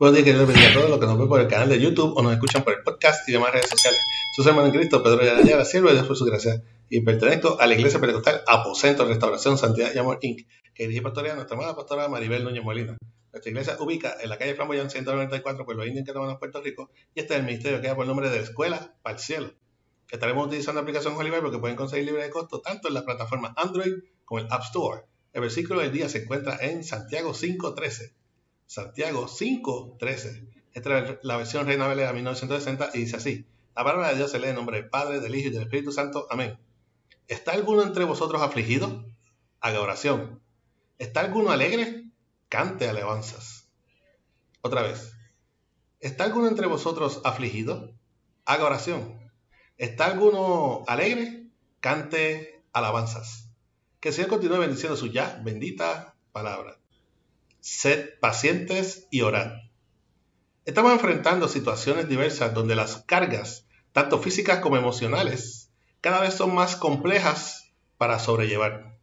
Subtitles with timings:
[0.00, 2.16] Buenos días, queridos bendiga a todos los que nos ven por el canal de YouTube
[2.16, 4.00] o nos escuchan por el podcast y demás redes sociales.
[4.34, 7.66] Su hermano en Cristo, Pedro Yarayara, siervo de Dios por su gracia y pertenezco a
[7.66, 12.08] la Iglesia Pentecostal Aposento, Restauración, Santidad y Amor Inc., que dirige pastorea nuestra amada pastora
[12.08, 12.96] Maribel Núñez Molina.
[13.30, 17.20] Nuestra iglesia ubica en la calle Flamboyán 194, Pueblo Indio, en Canadá, Puerto Rico, y
[17.20, 19.52] este es el ministerio que da por el nombre de la Escuela para el Cielo.
[20.10, 23.52] Estaremos utilizando la aplicación Oliver porque pueden conseguir libre de costo tanto en las plataformas
[23.54, 25.02] Android como el App Store.
[25.34, 28.14] El versículo del día se encuentra en Santiago 5.13.
[28.70, 30.46] Santiago 5.13.
[30.74, 33.44] Esta es la versión Reina Valera 1960 y dice así.
[33.74, 35.90] La palabra de Dios se lee en nombre del Padre, del Hijo y del Espíritu
[35.90, 36.28] Santo.
[36.30, 36.56] Amén.
[37.26, 39.04] ¿Está alguno entre vosotros afligido?
[39.58, 40.40] Haga oración.
[40.98, 42.12] ¿Está alguno alegre?
[42.48, 43.68] Cante alabanzas.
[44.60, 45.14] Otra vez.
[45.98, 47.92] ¿Está alguno entre vosotros afligido?
[48.44, 49.18] Haga oración.
[49.78, 51.48] ¿Está alguno alegre?
[51.80, 53.50] Cante alabanzas.
[53.98, 56.79] Que el Señor continúe bendiciendo su ya bendita palabra
[57.60, 59.52] sed pacientes y orad.
[60.64, 66.76] Estamos enfrentando situaciones diversas donde las cargas, tanto físicas como emocionales, cada vez son más
[66.76, 68.96] complejas para sobrellevar.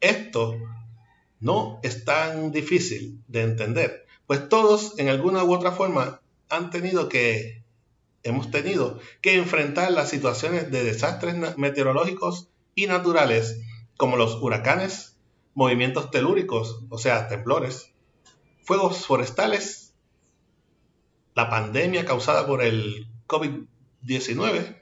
[0.00, 0.56] Esto
[1.40, 7.08] no es tan difícil de entender, pues todos en alguna u otra forma han tenido
[7.08, 7.62] que,
[8.22, 13.60] hemos tenido que enfrentar las situaciones de desastres meteorológicos y naturales
[13.96, 15.17] como los huracanes,
[15.54, 17.92] movimientos telúricos, o sea, temblores,
[18.62, 19.94] fuegos forestales,
[21.34, 24.76] la pandemia causada por el COVID-19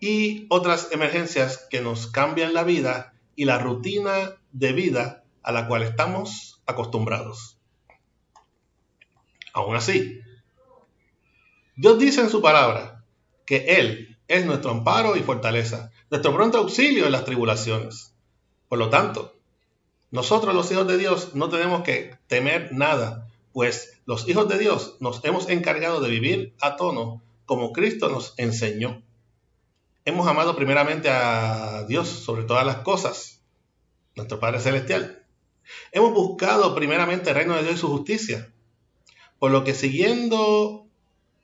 [0.00, 5.66] y otras emergencias que nos cambian la vida y la rutina de vida a la
[5.68, 7.58] cual estamos acostumbrados.
[9.52, 10.20] Aún así,
[11.76, 13.04] Dios dice en su palabra
[13.46, 18.14] que Él es nuestro amparo y fortaleza, nuestro pronto auxilio en las tribulaciones.
[18.68, 19.38] Por lo tanto,
[20.12, 24.96] nosotros los hijos de Dios no tenemos que temer nada, pues los hijos de Dios
[25.00, 29.02] nos hemos encargado de vivir a tono como Cristo nos enseñó.
[30.04, 33.40] Hemos amado primeramente a Dios sobre todas las cosas,
[34.14, 35.24] nuestro Padre Celestial.
[35.92, 38.52] Hemos buscado primeramente el reino de Dios y su justicia,
[39.38, 40.86] por lo que siguiendo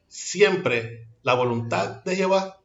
[0.08, 2.60] siempre la voluntad de Jehová,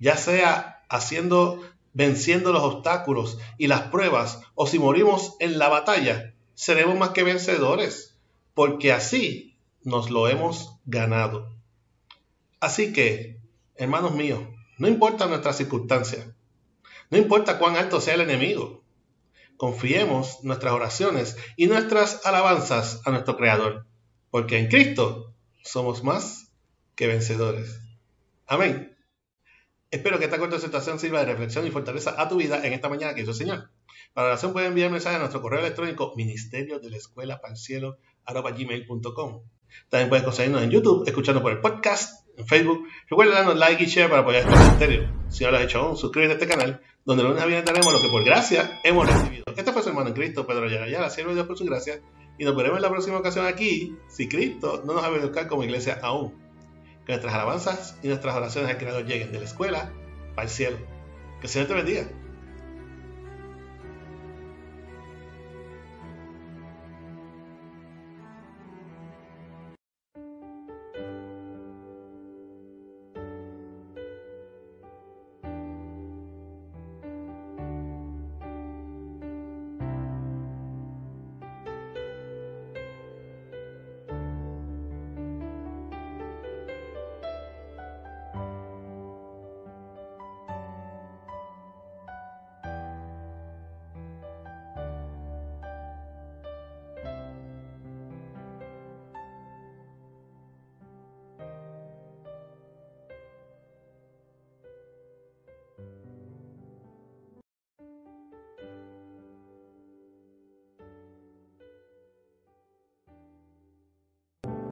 [0.00, 1.60] ya sea haciendo
[1.92, 7.22] venciendo los obstáculos y las pruebas, o si morimos en la batalla, seremos más que
[7.22, 8.16] vencedores,
[8.54, 11.50] porque así nos lo hemos ganado.
[12.60, 13.40] Así que,
[13.76, 14.40] hermanos míos,
[14.78, 16.34] no importa nuestra circunstancia,
[17.10, 18.82] no importa cuán alto sea el enemigo,
[19.56, 23.86] confiemos nuestras oraciones y nuestras alabanzas a nuestro Creador,
[24.30, 26.52] porque en Cristo somos más
[26.94, 27.80] que vencedores.
[28.46, 28.96] Amén.
[29.92, 32.88] Espero que esta corta situación sirva de reflexión y fortaleza a tu vida en esta
[32.88, 33.68] mañana que hizo el Señor.
[34.14, 37.98] Para oración pueden enviar mensaje a nuestro correo electrónico ministerio de la escuela para cielo
[38.26, 39.42] gmail.com.
[39.90, 42.88] También puedes conseguirnos en YouTube, escuchando por el podcast, en Facebook.
[43.10, 45.12] Recuerda darnos like y share para apoyar este ministerio.
[45.28, 48.00] Si no lo has hecho aún, suscríbete a este canal, donde lunes a viernes lo
[48.00, 49.44] que por gracia hemos recibido.
[49.54, 52.00] Este fue su hermano en Cristo, Pedro Yarayara, siervo de Dios por su gracia.
[52.38, 55.64] Y nos veremos en la próxima ocasión aquí, si Cristo no nos ha educar como
[55.64, 56.41] iglesia aún
[57.06, 59.92] que nuestras alabanzas y nuestras oraciones al Creador lleguen de la escuela
[60.42, 60.78] el cielo.
[61.40, 62.04] Que el Señor te bendiga.